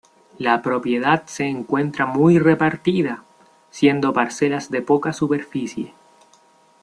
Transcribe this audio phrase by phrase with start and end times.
[0.39, 3.23] La propiedad se encuentra muy repartida,
[3.69, 5.93] siendo parcelas de poca superficie.